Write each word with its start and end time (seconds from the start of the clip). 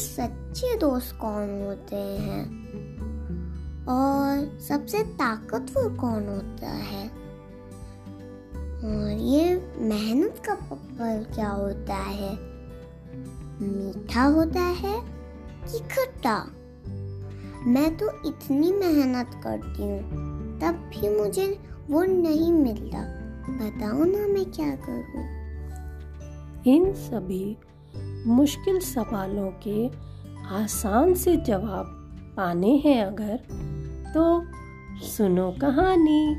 सच्चे 0.00 0.76
दोस्त 0.76 1.18
कौन 1.20 1.62
होते 1.66 1.96
हैं? 1.96 2.44
और 3.84 4.58
सबसे 4.60 5.02
ताकतवर 5.02 5.88
कौन 5.88 6.28
होता 6.28 6.70
है? 6.70 7.08
और 8.84 9.16
ये 9.20 9.72
मेहनत 9.78 10.42
का 10.46 10.54
फल 10.54 11.26
क्या 11.34 11.48
होता 11.48 11.94
है? 11.94 12.38
मीठा 13.62 14.22
होता 14.22 14.60
है 14.60 15.00
कि 15.62 15.78
खट्टा? 15.78 16.46
मैं 17.66 17.96
तो 17.96 18.28
इतनी 18.28 18.72
मेहनत 18.72 19.30
करती 19.44 19.82
हूँ, 19.82 20.00
तब 20.60 20.74
भी 20.74 21.18
मुझे 21.18 21.60
वो 21.90 22.04
नहीं 22.04 22.52
मिलता। 22.52 23.02
बताओ 23.50 24.04
ना 24.04 24.26
मैं 24.26 24.44
क्या 24.44 24.76
करूँ? 24.76 25.40
इन 26.66 26.94
सभी 26.94 27.56
मुश्किल 28.26 28.78
सवालों 28.80 29.50
के 29.66 29.88
आसान 30.54 31.14
से 31.14 31.36
जवाब 31.36 31.96
पाने 32.36 32.76
हैं 32.84 33.04
अगर 33.04 33.36
तो 34.14 34.44
सुनो 35.06 35.50
कहानी। 35.60 36.36